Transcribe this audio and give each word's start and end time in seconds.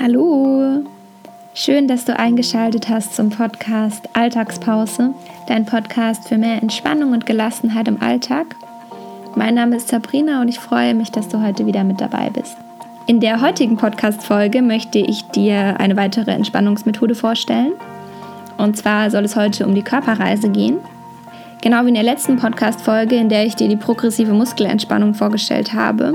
Hallo! 0.00 0.84
Schön, 1.54 1.88
dass 1.88 2.04
du 2.04 2.16
eingeschaltet 2.16 2.88
hast 2.88 3.16
zum 3.16 3.30
Podcast 3.30 4.08
Alltagspause, 4.12 5.12
dein 5.48 5.66
Podcast 5.66 6.28
für 6.28 6.38
mehr 6.38 6.62
Entspannung 6.62 7.10
und 7.10 7.26
Gelassenheit 7.26 7.88
im 7.88 8.00
Alltag. 8.00 8.54
Mein 9.34 9.56
Name 9.56 9.74
ist 9.74 9.88
Sabrina 9.88 10.40
und 10.40 10.46
ich 10.46 10.60
freue 10.60 10.94
mich, 10.94 11.10
dass 11.10 11.26
du 11.26 11.42
heute 11.42 11.66
wieder 11.66 11.82
mit 11.82 12.00
dabei 12.00 12.30
bist. 12.30 12.56
In 13.08 13.18
der 13.18 13.40
heutigen 13.40 13.76
Podcast-Folge 13.76 14.62
möchte 14.62 15.00
ich 15.00 15.24
dir 15.30 15.80
eine 15.80 15.96
weitere 15.96 16.30
Entspannungsmethode 16.30 17.16
vorstellen. 17.16 17.72
Und 18.56 18.76
zwar 18.76 19.10
soll 19.10 19.24
es 19.24 19.34
heute 19.34 19.66
um 19.66 19.74
die 19.74 19.82
Körperreise 19.82 20.48
gehen. 20.50 20.76
Genau 21.60 21.82
wie 21.82 21.88
in 21.88 21.94
der 21.94 22.04
letzten 22.04 22.36
Podcast-Folge, 22.36 23.16
in 23.16 23.28
der 23.28 23.46
ich 23.46 23.56
dir 23.56 23.68
die 23.68 23.74
progressive 23.74 24.32
Muskelentspannung 24.32 25.14
vorgestellt 25.14 25.74
habe, 25.74 26.14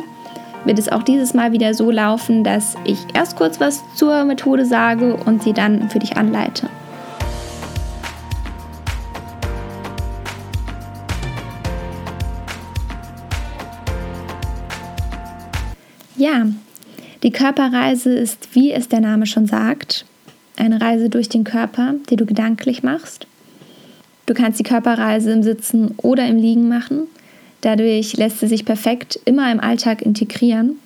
wird 0.66 0.80
es 0.80 0.90
auch 0.90 1.04
dieses 1.04 1.34
Mal 1.34 1.52
wieder 1.52 1.74
so 1.74 1.92
laufen, 1.92 2.44
dass 2.44 2.76
ich 2.86 3.00
erst 3.14 3.36
kurz 3.36 3.60
was 3.60 3.84
zur 3.96 4.24
Methode 4.24 4.66
sage 4.66 5.16
und 5.16 5.44
sie 5.44 5.54
dann 5.54 5.90
für 5.90 6.00
dich 6.00 6.18
anleite. 6.18 6.70
Ja, 16.16 16.48
die 17.24 17.32
Körperreise 17.32 18.14
ist, 18.14 18.56
wie 18.56 18.72
es 18.72 18.88
der 18.88 19.02
Name 19.02 19.26
schon 19.26 19.46
sagt, 19.46 20.06
eine 20.56 20.80
Reise 20.80 21.10
durch 21.10 21.28
den 21.28 21.44
Körper, 21.44 21.96
die 22.10 22.16
du 22.16 22.26
gedanklich 22.26 22.84
machst. 22.84 23.28
Du 24.26 24.34
kannst 24.34 24.58
die 24.58 24.64
Körperreise 24.64 25.32
im 25.32 25.44
Sitzen 25.44 25.96
oder 25.98 26.26
im 26.28 26.38
Liegen 26.38 26.70
machen. 26.70 27.08
Dadurch 27.64 28.18
lässt 28.18 28.42
sie 28.42 28.48
sich 28.48 28.66
perfekt 28.66 29.18
immer 29.24 29.50
im 29.50 29.62
Alltag 29.62 30.02
integrieren. 30.02 30.80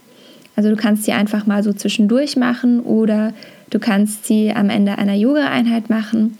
Also 0.55 0.69
du 0.69 0.75
kannst 0.75 1.05
sie 1.05 1.11
einfach 1.11 1.47
mal 1.47 1.63
so 1.63 1.73
zwischendurch 1.73 2.35
machen 2.35 2.81
oder 2.81 3.33
du 3.71 3.79
kannst 3.79 4.27
sie 4.27 4.53
am 4.53 4.69
Ende 4.69 4.99
einer 4.99 5.15
Yoga-Einheit 5.15 5.89
machen 5.89 6.37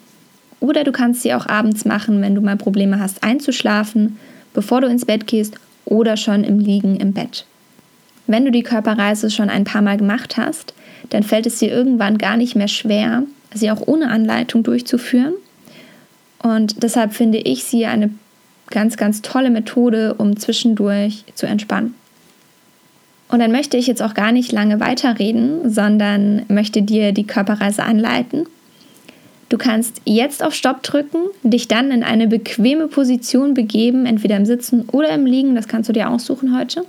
oder 0.59 0.83
du 0.83 0.91
kannst 0.91 1.23
sie 1.23 1.33
auch 1.33 1.47
abends 1.47 1.85
machen, 1.85 2.21
wenn 2.21 2.35
du 2.35 2.41
mal 2.41 2.55
Probleme 2.55 2.99
hast 2.99 3.23
einzuschlafen, 3.23 4.19
bevor 4.53 4.81
du 4.81 4.87
ins 4.87 5.05
Bett 5.05 5.25
gehst 5.25 5.55
oder 5.85 6.17
schon 6.17 6.43
im 6.43 6.59
Liegen 6.59 6.97
im 6.97 7.13
Bett. 7.13 7.45
Wenn 8.27 8.45
du 8.45 8.51
die 8.51 8.63
Körperreise 8.63 9.31
schon 9.31 9.49
ein 9.49 9.63
paar 9.63 9.81
Mal 9.81 9.97
gemacht 9.97 10.37
hast, 10.37 10.75
dann 11.09 11.23
fällt 11.23 11.47
es 11.47 11.57
dir 11.57 11.71
irgendwann 11.71 12.19
gar 12.19 12.37
nicht 12.37 12.55
mehr 12.55 12.67
schwer, 12.67 13.23
sie 13.55 13.71
auch 13.71 13.87
ohne 13.87 14.09
Anleitung 14.09 14.61
durchzuführen. 14.61 15.33
Und 16.43 16.83
deshalb 16.83 17.13
finde 17.13 17.39
ich 17.39 17.63
sie 17.63 17.87
eine 17.87 18.11
ganz, 18.69 18.97
ganz 18.97 19.21
tolle 19.21 19.49
Methode, 19.49 20.15
um 20.15 20.37
zwischendurch 20.37 21.23
zu 21.35 21.45
entspannen. 21.45 21.95
Und 23.29 23.39
dann 23.39 23.51
möchte 23.51 23.77
ich 23.77 23.87
jetzt 23.87 24.01
auch 24.01 24.13
gar 24.13 24.31
nicht 24.31 24.51
lange 24.51 24.79
weiterreden, 24.79 25.69
sondern 25.69 26.43
möchte 26.47 26.81
dir 26.81 27.11
die 27.11 27.27
Körperreise 27.27 27.83
anleiten. 27.83 28.45
Du 29.49 29.57
kannst 29.57 30.01
jetzt 30.05 30.43
auf 30.43 30.53
Stopp 30.53 30.83
drücken, 30.83 31.19
dich 31.43 31.67
dann 31.67 31.91
in 31.91 32.03
eine 32.03 32.27
bequeme 32.27 32.87
Position 32.87 33.53
begeben, 33.53 34.05
entweder 34.05 34.35
im 34.37 34.45
Sitzen 34.45 34.87
oder 34.91 35.09
im 35.09 35.25
Liegen, 35.25 35.55
das 35.55 35.67
kannst 35.67 35.89
du 35.89 35.93
dir 35.93 36.09
aussuchen 36.09 36.57
heute. 36.57 36.85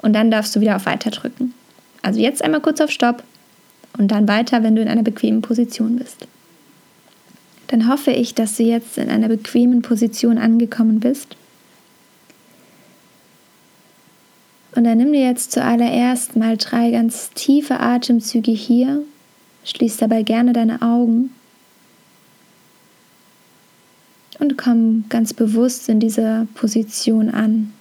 Und 0.00 0.12
dann 0.12 0.30
darfst 0.30 0.54
du 0.54 0.60
wieder 0.60 0.76
auf 0.76 0.86
Weiter 0.86 1.10
drücken. 1.10 1.54
Also 2.02 2.20
jetzt 2.20 2.42
einmal 2.42 2.60
kurz 2.60 2.80
auf 2.80 2.90
Stopp 2.90 3.22
und 3.98 4.10
dann 4.10 4.28
weiter, 4.28 4.62
wenn 4.62 4.76
du 4.76 4.82
in 4.82 4.88
einer 4.88 5.02
bequemen 5.02 5.42
Position 5.42 5.96
bist 5.96 6.26
dann 7.68 7.88
hoffe 7.88 8.10
ich, 8.10 8.34
dass 8.34 8.56
du 8.56 8.64
jetzt 8.64 8.98
in 8.98 9.10
einer 9.10 9.28
bequemen 9.28 9.82
Position 9.82 10.38
angekommen 10.38 11.00
bist. 11.00 11.36
Und 14.74 14.84
dann 14.84 14.98
nimm 14.98 15.12
dir 15.12 15.24
jetzt 15.24 15.52
zuallererst 15.52 16.36
mal 16.36 16.56
drei 16.56 16.90
ganz 16.90 17.30
tiefe 17.30 17.80
Atemzüge 17.80 18.52
hier. 18.52 19.02
Schließ 19.64 19.98
dabei 19.98 20.22
gerne 20.22 20.52
deine 20.52 20.82
Augen. 20.82 21.30
Und 24.38 24.56
komm 24.56 25.04
ganz 25.08 25.34
bewusst 25.34 25.88
in 25.88 26.00
dieser 26.00 26.46
Position 26.54 27.28
an. 27.28 27.74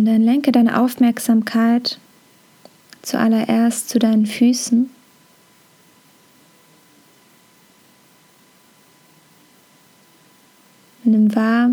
Und 0.00 0.06
dann 0.06 0.22
lenke 0.22 0.50
deine 0.50 0.80
Aufmerksamkeit 0.80 1.98
zuallererst 3.02 3.90
zu 3.90 3.98
deinen 3.98 4.24
Füßen. 4.24 4.88
Nimm 11.04 11.34
wahr, 11.34 11.72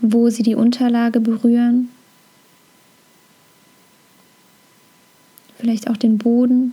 wo 0.00 0.30
sie 0.30 0.42
die 0.42 0.54
Unterlage 0.54 1.20
berühren. 1.20 1.90
Vielleicht 5.58 5.90
auch 5.90 5.98
den 5.98 6.16
Boden. 6.16 6.72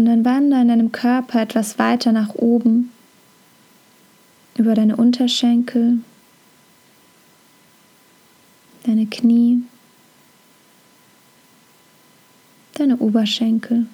Und 0.00 0.06
dann 0.06 0.24
wandere 0.24 0.62
in 0.62 0.68
deinem 0.68 0.92
Körper 0.92 1.42
etwas 1.42 1.78
weiter 1.78 2.10
nach 2.10 2.34
oben, 2.34 2.90
über 4.56 4.74
deine 4.74 4.96
Unterschenkel, 4.96 5.98
deine 8.86 9.04
Knie, 9.04 9.62
deine 12.72 12.96
Oberschenkel. 12.96 13.88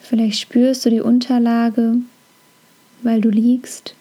Vielleicht 0.00 0.40
spürst 0.40 0.86
du 0.86 0.88
die 0.88 1.02
Unterlage, 1.02 1.96
weil 3.02 3.20
du 3.20 3.28
liegst. 3.28 3.94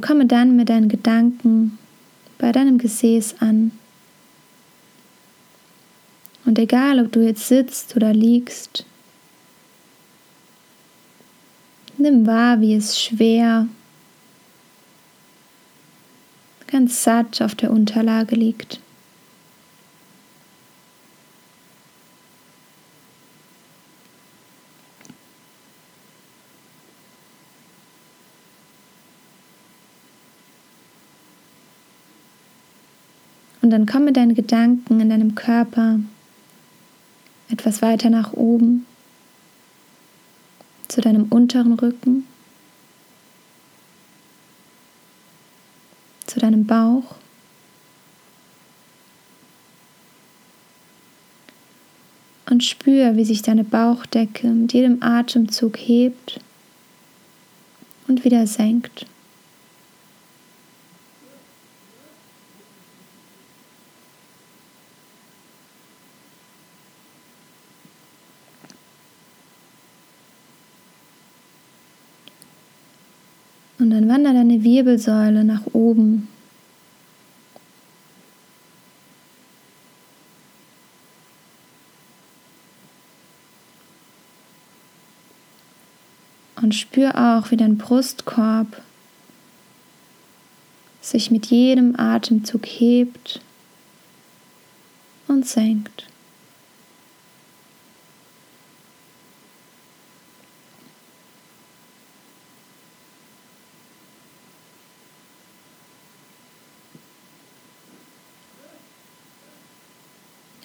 Und 0.00 0.06
komme 0.06 0.24
dann 0.24 0.56
mit 0.56 0.70
deinen 0.70 0.88
Gedanken 0.88 1.78
bei 2.38 2.52
deinem 2.52 2.78
Gesäß 2.78 3.34
an. 3.40 3.70
Und 6.46 6.58
egal, 6.58 7.04
ob 7.04 7.12
du 7.12 7.20
jetzt 7.20 7.46
sitzt 7.46 7.94
oder 7.96 8.14
liegst, 8.14 8.86
nimm 11.98 12.26
wahr, 12.26 12.62
wie 12.62 12.74
es 12.74 12.98
schwer, 12.98 13.68
ganz 16.66 17.04
satt 17.04 17.42
auf 17.42 17.54
der 17.54 17.70
Unterlage 17.70 18.36
liegt. 18.36 18.80
Und 33.62 33.70
dann 33.70 33.86
komm 33.86 34.04
mit 34.04 34.16
deinen 34.16 34.34
Gedanken 34.34 35.00
in 35.00 35.10
deinem 35.10 35.34
Körper 35.34 36.00
etwas 37.50 37.82
weiter 37.82 38.10
nach 38.10 38.32
oben 38.32 38.86
zu 40.88 41.00
deinem 41.00 41.24
unteren 41.24 41.74
Rücken, 41.74 42.26
zu 46.26 46.40
deinem 46.40 46.66
Bauch. 46.66 47.16
Und 52.48 52.64
spür, 52.64 53.16
wie 53.16 53.24
sich 53.24 53.42
deine 53.42 53.62
Bauchdecke 53.62 54.48
mit 54.48 54.72
jedem 54.72 55.00
Atemzug 55.02 55.76
hebt 55.76 56.40
und 58.08 58.24
wieder 58.24 58.48
senkt. 58.48 59.06
Und 73.80 73.88
dann 73.88 74.08
wandert 74.10 74.34
deine 74.34 74.62
Wirbelsäule 74.62 75.42
nach 75.42 75.62
oben. 75.72 76.28
Und 86.60 86.74
spür 86.74 87.14
auch, 87.14 87.50
wie 87.50 87.56
dein 87.56 87.78
Brustkorb 87.78 88.82
sich 91.00 91.30
mit 91.30 91.46
jedem 91.46 91.98
Atemzug 91.98 92.66
hebt 92.66 93.40
und 95.26 95.46
senkt. 95.46 96.09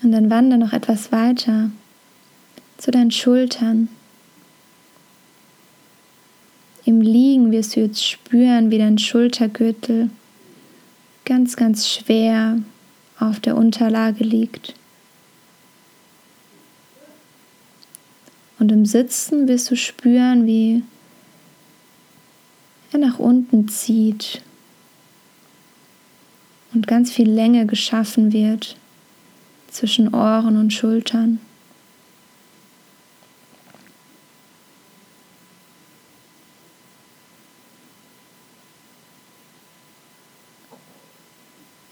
Und 0.05 0.11
dann 0.11 0.29
wandere 0.29 0.59
noch 0.59 0.71
etwas 0.71 1.11
weiter 1.11 1.71
zu 2.77 2.91
deinen 2.91 3.09
Schultern. 3.09 3.89
Im 6.85 7.01
Liegen 7.01 7.51
wirst 7.51 7.75
du 7.75 7.79
jetzt 7.79 8.05
spüren, 8.05 8.69
wie 8.69 8.77
dein 8.77 8.99
Schultergürtel 8.99 10.11
ganz, 11.25 11.55
ganz 11.55 11.89
schwer 11.89 12.59
auf 13.19 13.39
der 13.39 13.57
Unterlage 13.57 14.23
liegt. 14.23 14.75
Und 18.59 18.71
im 18.71 18.85
Sitzen 18.85 19.47
wirst 19.47 19.71
du 19.71 19.75
spüren, 19.75 20.45
wie 20.45 20.83
er 22.91 22.99
nach 22.99 23.17
unten 23.17 23.69
zieht 23.69 24.43
und 26.75 26.85
ganz 26.85 27.11
viel 27.11 27.27
Länge 27.27 27.65
geschaffen 27.65 28.33
wird 28.33 28.77
zwischen 29.75 30.13
Ohren 30.13 30.57
und 30.57 30.71
Schultern. 30.71 31.39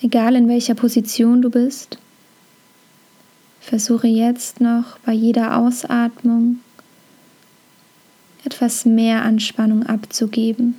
Egal 0.02 0.36
in 0.36 0.48
welcher 0.48 0.76
Position 0.76 1.42
du 1.42 1.50
bist, 1.50 1.98
versuche 3.60 4.08
jetzt 4.08 4.62
noch 4.62 4.98
bei 5.00 5.14
jeder 5.14 5.58
Ausatmung 5.58 6.60
etwas 8.46 8.86
mehr 8.86 9.24
Anspannung 9.24 9.86
abzugeben. 9.86 10.78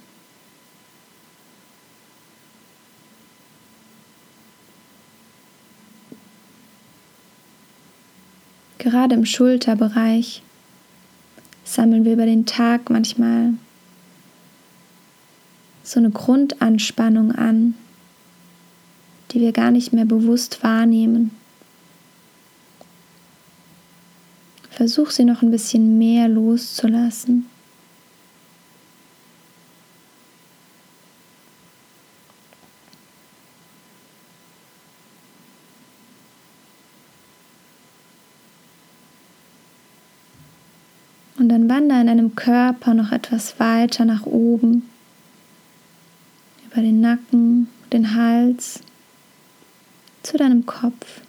Gerade 8.84 9.14
im 9.14 9.24
Schulterbereich 9.24 10.42
sammeln 11.64 12.04
wir 12.04 12.12
über 12.12 12.26
den 12.26 12.44
Tag 12.44 12.90
manchmal 12.90 13.54
so 15.82 16.00
eine 16.00 16.10
Grundanspannung 16.10 17.32
an, 17.32 17.76
die 19.30 19.40
wir 19.40 19.52
gar 19.52 19.70
nicht 19.70 19.94
mehr 19.94 20.04
bewusst 20.04 20.62
wahrnehmen. 20.62 21.30
Versuch 24.68 25.12
sie 25.12 25.24
noch 25.24 25.40
ein 25.40 25.50
bisschen 25.50 25.96
mehr 25.96 26.28
loszulassen. 26.28 27.46
Und 41.44 41.50
dann 41.50 41.68
wandere 41.68 42.00
in 42.00 42.06
deinem 42.06 42.34
Körper 42.36 42.94
noch 42.94 43.12
etwas 43.12 43.60
weiter 43.60 44.06
nach 44.06 44.24
oben, 44.24 44.88
über 46.64 46.80
den 46.80 47.02
Nacken, 47.02 47.68
den 47.92 48.14
Hals, 48.14 48.80
zu 50.22 50.38
deinem 50.38 50.64
Kopf. 50.64 51.20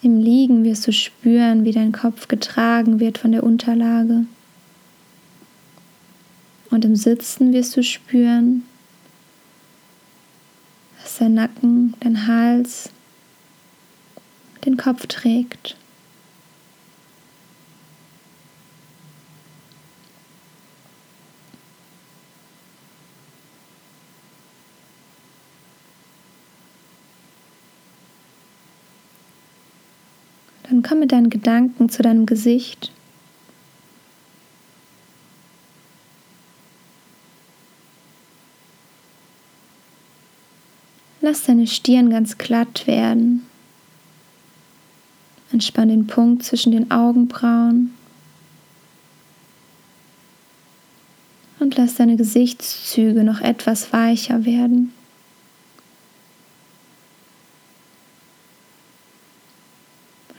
Im 0.00 0.18
Liegen 0.18 0.64
wirst 0.64 0.86
du 0.86 0.94
spüren, 0.94 1.66
wie 1.66 1.72
dein 1.72 1.92
Kopf 1.92 2.26
getragen 2.26 3.00
wird 3.00 3.18
von 3.18 3.32
der 3.32 3.44
Unterlage. 3.44 4.24
Und 6.70 6.86
im 6.86 6.96
Sitzen 6.96 7.52
wirst 7.52 7.76
du 7.76 7.82
spüren, 7.82 8.62
dass 11.12 11.18
dein 11.18 11.34
Nacken, 11.34 11.94
dein 12.00 12.26
Hals 12.26 12.88
den 14.64 14.78
Kopf 14.78 15.06
trägt. 15.06 15.76
Dann 30.62 30.82
komm 30.82 31.00
mit 31.00 31.12
deinen 31.12 31.28
Gedanken 31.28 31.90
zu 31.90 32.02
deinem 32.02 32.24
Gesicht. 32.24 32.90
Lass 41.24 41.44
deine 41.44 41.68
Stirn 41.68 42.10
ganz 42.10 42.36
glatt 42.36 42.88
werden. 42.88 43.46
Entspann 45.52 45.88
den 45.88 46.08
Punkt 46.08 46.42
zwischen 46.42 46.72
den 46.72 46.90
Augenbrauen. 46.90 47.94
Und 51.60 51.76
lass 51.76 51.94
deine 51.94 52.16
Gesichtszüge 52.16 53.22
noch 53.22 53.40
etwas 53.40 53.92
weicher 53.92 54.44
werden. 54.44 54.92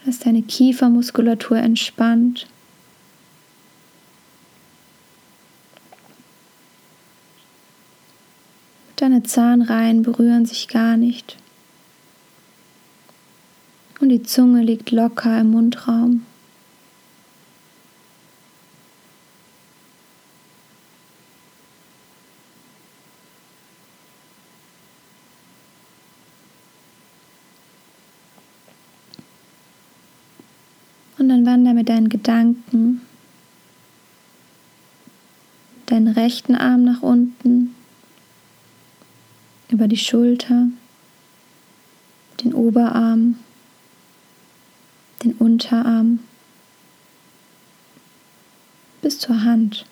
Lass 0.04 0.20
deine 0.20 0.42
Kiefermuskulatur 0.42 1.60
entspannt. 1.60 2.48
Deine 8.96 9.24
Zahnreihen 9.24 10.04
berühren 10.04 10.46
sich 10.46 10.68
gar 10.68 10.98
nicht. 10.98 11.38
Und 14.00 14.10
die 14.10 14.24
Zunge 14.24 14.62
liegt 14.62 14.92
locker 14.92 15.40
im 15.40 15.52
Mundraum. 15.52 16.26
Und 31.18 31.30
dann 31.30 31.46
wander 31.46 31.74
mit 31.74 31.90
deinen 31.90 32.10
Gedanken 32.10 33.02
deinen 35.94 36.08
rechten 36.08 36.56
Arm 36.56 36.84
nach 36.84 37.02
unten, 37.02 37.76
über 39.74 39.88
die 39.88 39.98
Schulter, 39.98 40.68
den 42.44 42.54
Oberarm, 42.54 43.40
den 45.24 45.34
Unterarm 45.34 46.20
bis 49.02 49.18
zur 49.18 49.44
Hand. 49.44 49.88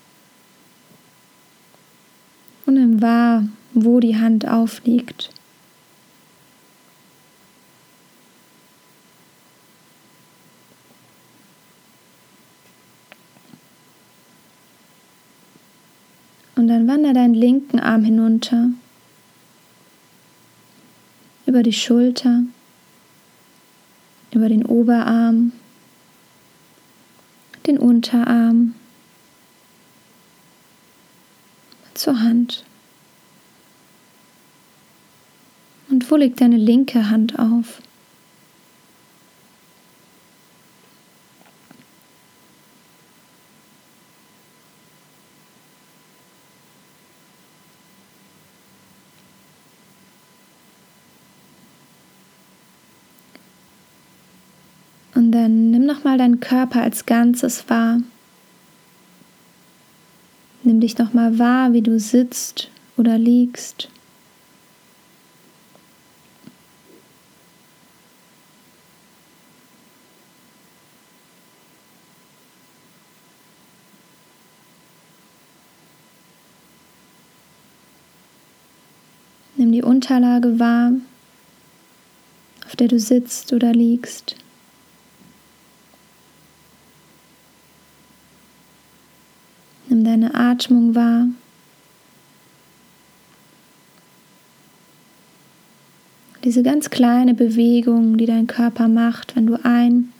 Und 2.68 2.76
nimm 2.76 3.02
wahr, 3.02 3.48
wo 3.74 4.00
die 4.00 4.18
Hand 4.18 4.48
aufliegt. 4.48 5.32
Und 16.56 16.68
dann 16.68 16.88
wander 16.88 17.14
deinen 17.14 17.34
linken 17.34 17.80
Arm 17.80 18.04
hinunter, 18.04 18.70
über 21.52 21.64
die 21.64 21.74
Schulter, 21.74 22.44
über 24.32 24.48
den 24.48 24.66
Oberarm, 24.66 25.52
den 27.68 27.78
Unterarm, 27.78 28.74
zur 31.94 32.22
Hand. 32.22 32.64
Und 35.90 36.10
wo 36.10 36.16
liegt 36.16 36.40
deine 36.40 36.56
linke 36.56 37.10
Hand 37.10 37.38
auf? 37.38 37.82
Und 55.22 55.34
dann 55.34 55.70
nimm 55.70 55.81
nochmal 55.92 56.18
deinen 56.18 56.40
Körper 56.40 56.82
als 56.82 57.06
Ganzes 57.06 57.70
wahr. 57.70 58.00
Nimm 60.64 60.80
dich 60.80 60.98
nochmal 60.98 61.38
wahr, 61.38 61.74
wie 61.74 61.82
du 61.82 62.00
sitzt 62.00 62.70
oder 62.96 63.18
liegst. 63.18 63.90
Nimm 79.58 79.72
die 79.74 79.84
Unterlage 79.84 80.58
wahr, 80.58 80.94
auf 82.66 82.76
der 82.76 82.88
du 82.88 82.98
sitzt 82.98 83.52
oder 83.52 83.74
liegst. 83.74 84.41
Nimm 90.02 90.22
deine 90.22 90.34
Atmung 90.34 90.96
wahr. 90.96 91.28
Diese 96.44 96.64
ganz 96.64 96.90
kleine 96.90 97.36
Bewegung, 97.36 98.18
die 98.18 98.26
dein 98.26 98.48
Körper 98.48 98.88
macht, 98.88 99.36
wenn 99.36 99.46
du 99.46 99.64
ein- 99.64 100.12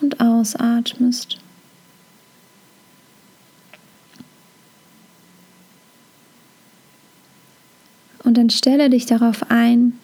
und 0.00 0.20
ausatmest. 0.20 1.38
Und 8.24 8.36
dann 8.36 8.50
stelle 8.50 8.90
dich 8.90 9.06
darauf 9.06 9.52
ein, 9.52 9.96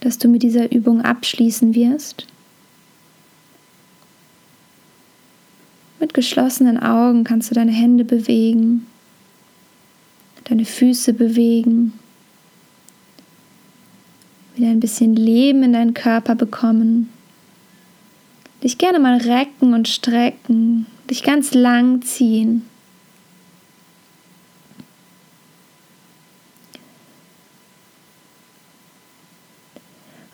dass 0.00 0.18
du 0.18 0.26
mit 0.26 0.42
dieser 0.42 0.72
Übung 0.72 1.02
abschließen 1.02 1.72
wirst. 1.76 2.26
Mit 6.00 6.14
geschlossenen 6.14 6.82
Augen 6.82 7.24
kannst 7.24 7.50
du 7.50 7.54
deine 7.54 7.72
Hände 7.72 8.04
bewegen, 8.04 8.86
deine 10.44 10.64
Füße 10.64 11.12
bewegen, 11.12 11.92
wieder 14.56 14.68
ein 14.68 14.80
bisschen 14.80 15.14
Leben 15.14 15.62
in 15.62 15.74
deinen 15.74 15.92
Körper 15.92 16.34
bekommen, 16.34 17.10
dich 18.64 18.78
gerne 18.78 18.98
mal 18.98 19.18
recken 19.18 19.74
und 19.74 19.88
strecken, 19.88 20.86
dich 21.10 21.22
ganz 21.22 21.52
lang 21.52 22.00
ziehen. 22.00 22.62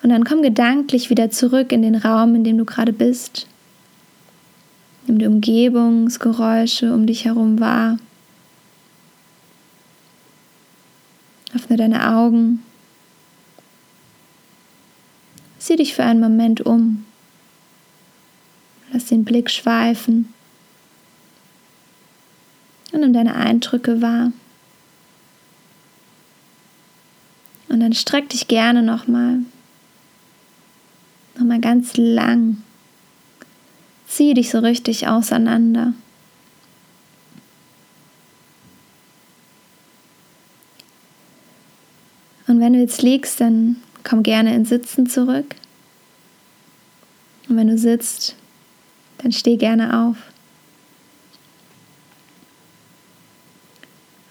Und 0.01 0.11
dann 0.11 0.23
komm 0.23 0.41
gedanklich 0.41 1.09
wieder 1.09 1.29
zurück 1.29 1.73
in 1.73 1.81
den 1.81 1.95
Raum, 1.95 2.35
in 2.35 2.45
dem 2.45 2.57
du 2.57 2.63
gerade 2.63 2.93
bist. 2.93 3.47
Nimm 5.07 5.19
die 5.19 5.25
Umgebungsgeräusche 5.25 6.93
um 6.93 7.07
dich 7.07 7.23
herum 7.23 7.61
wahr. 7.61 7.97
Öffne 11.55 11.77
deine 11.77 12.13
Augen. 12.13 12.61
Sieh 15.59 15.77
dich 15.77 15.93
für 15.93 16.03
einen 16.03 16.19
Moment 16.19 16.61
um. 16.65 17.05
Lass 18.91 19.05
den 19.05 19.23
Blick 19.23 19.49
schweifen. 19.49 20.33
Und 22.91 22.99
nimm 22.99 23.13
deine 23.13 23.35
Eindrücke 23.35 24.01
wahr. 24.01 24.33
Und 27.69 27.79
dann 27.79 27.93
streck 27.93 28.29
dich 28.29 28.47
gerne 28.49 28.83
nochmal. 28.83 29.39
Nochmal 31.37 31.61
ganz 31.61 31.95
lang. 31.95 32.63
Zieh 34.07 34.33
dich 34.33 34.49
so 34.49 34.59
richtig 34.59 35.07
auseinander. 35.07 35.93
Und 42.47 42.61
wenn 42.61 42.73
du 42.73 42.79
jetzt 42.79 43.01
liegst, 43.01 43.41
dann 43.41 43.75
komm 44.03 44.23
gerne 44.23 44.55
ins 44.55 44.69
Sitzen 44.69 45.07
zurück. 45.07 45.55
Und 47.49 47.57
wenn 47.57 47.67
du 47.67 47.77
sitzt, 47.77 48.35
dann 49.17 49.31
steh 49.31 49.57
gerne 49.57 50.07
auf. 50.07 50.17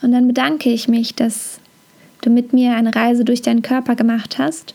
Und 0.01 0.13
dann 0.13 0.27
bedanke 0.27 0.71
ich 0.71 0.89
mich, 0.89 1.15
dass 1.15 1.59
du 2.23 2.31
mit 2.31 2.53
mir 2.53 2.75
eine 2.75 2.95
Reise 2.95 3.25
durch 3.25 3.43
deinen 3.43 3.63
Körper 3.63 3.95
gemacht 3.97 4.39
hast 4.39 4.75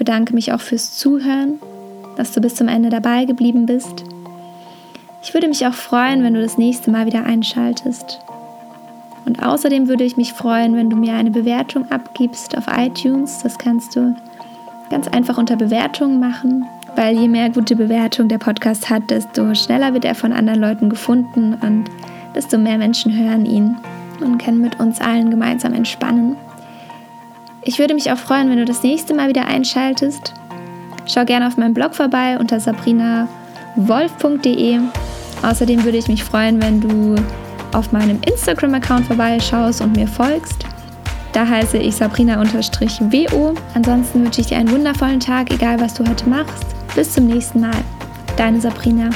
bedanke 0.00 0.32
mich 0.32 0.50
auch 0.54 0.62
fürs 0.62 0.96
Zuhören, 0.96 1.58
dass 2.20 2.32
du 2.32 2.42
bis 2.42 2.54
zum 2.54 2.68
Ende 2.68 2.90
dabei 2.90 3.24
geblieben 3.24 3.64
bist. 3.64 4.04
Ich 5.22 5.32
würde 5.32 5.48
mich 5.48 5.66
auch 5.66 5.72
freuen, 5.72 6.22
wenn 6.22 6.34
du 6.34 6.42
das 6.42 6.58
nächste 6.58 6.90
Mal 6.90 7.06
wieder 7.06 7.24
einschaltest. 7.24 8.20
Und 9.24 9.42
außerdem 9.42 9.88
würde 9.88 10.04
ich 10.04 10.18
mich 10.18 10.34
freuen, 10.34 10.76
wenn 10.76 10.90
du 10.90 10.96
mir 10.96 11.14
eine 11.14 11.30
Bewertung 11.30 11.90
abgibst 11.90 12.58
auf 12.58 12.64
iTunes. 12.76 13.38
Das 13.42 13.56
kannst 13.56 13.96
du 13.96 14.14
ganz 14.90 15.08
einfach 15.08 15.38
unter 15.38 15.56
Bewertungen 15.56 16.20
machen, 16.20 16.66
weil 16.94 17.18
je 17.18 17.26
mehr 17.26 17.48
gute 17.48 17.74
Bewertungen 17.74 18.28
der 18.28 18.36
Podcast 18.36 18.90
hat, 18.90 19.10
desto 19.10 19.54
schneller 19.54 19.94
wird 19.94 20.04
er 20.04 20.14
von 20.14 20.34
anderen 20.34 20.60
Leuten 20.60 20.90
gefunden 20.90 21.54
und 21.62 21.84
desto 22.34 22.58
mehr 22.58 22.76
Menschen 22.76 23.16
hören 23.16 23.46
ihn 23.46 23.78
und 24.20 24.36
können 24.36 24.60
mit 24.60 24.78
uns 24.78 25.00
allen 25.00 25.30
gemeinsam 25.30 25.72
entspannen. 25.72 26.36
Ich 27.62 27.78
würde 27.78 27.94
mich 27.94 28.12
auch 28.12 28.18
freuen, 28.18 28.50
wenn 28.50 28.58
du 28.58 28.66
das 28.66 28.82
nächste 28.82 29.14
Mal 29.14 29.30
wieder 29.30 29.46
einschaltest. 29.46 30.34
Schau 31.06 31.24
gerne 31.24 31.46
auf 31.46 31.56
meinem 31.56 31.74
Blog 31.74 31.94
vorbei 31.94 32.36
unter 32.38 32.60
sabrinawolf.de. 32.60 34.78
Außerdem 35.42 35.84
würde 35.84 35.98
ich 35.98 36.08
mich 36.08 36.22
freuen, 36.22 36.62
wenn 36.62 36.80
du 36.80 37.16
auf 37.72 37.92
meinem 37.92 38.20
Instagram-Account 38.26 39.06
vorbeischaust 39.06 39.80
und 39.80 39.96
mir 39.96 40.06
folgst. 40.06 40.66
Da 41.32 41.46
heiße 41.46 41.78
ich 41.78 41.96
Sabrina-WO. 41.96 43.54
Ansonsten 43.74 44.24
wünsche 44.24 44.40
ich 44.40 44.48
dir 44.48 44.58
einen 44.58 44.70
wundervollen 44.70 45.20
Tag, 45.20 45.52
egal 45.52 45.80
was 45.80 45.94
du 45.94 46.08
heute 46.08 46.28
machst. 46.28 46.66
Bis 46.94 47.12
zum 47.12 47.26
nächsten 47.26 47.60
Mal. 47.60 47.84
Deine 48.36 48.60
Sabrina. 48.60 49.10